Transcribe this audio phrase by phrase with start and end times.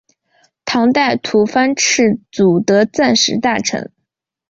[0.65, 3.91] 唐代吐蕃赤祖德赞时大臣。